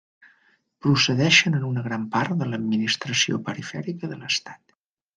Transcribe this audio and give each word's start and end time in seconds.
Procedeixen 0.85 1.59
en 1.59 1.69
una 1.69 1.85
gran 1.89 2.09
part 2.17 2.35
de 2.41 2.49
l’administració 2.51 3.41
perifèrica 3.51 4.15
de 4.15 4.23
l’Estat. 4.25 4.79